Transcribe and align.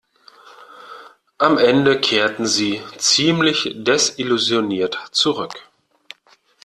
Am 1.37 1.59
Ende 1.59 1.99
kehrten 2.01 2.47
sie 2.47 2.81
ziemlich 2.97 3.69
desillusioniert 3.75 4.97
zurück. 5.11 5.69